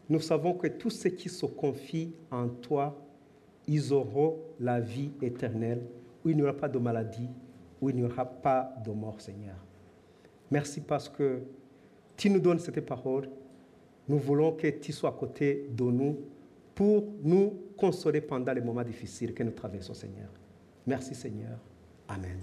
[0.08, 2.98] nous savons que tous ceux qui se confient en toi,
[3.66, 5.82] ils auront la vie éternelle,
[6.24, 7.28] où il n'y aura pas de maladie,
[7.78, 9.56] où il n'y aura pas de mort, Seigneur.
[10.50, 11.42] Merci parce que
[12.16, 13.28] tu nous donnes cette parole.
[14.08, 16.20] Nous voulons que tu sois à côté de nous
[16.74, 20.30] pour nous consoler pendant les moments difficiles que nous traversons, Seigneur.
[20.86, 21.58] Merci, Seigneur.
[22.08, 22.38] Amen.